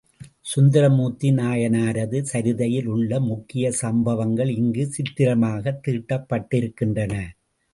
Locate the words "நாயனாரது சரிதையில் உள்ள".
1.31-3.19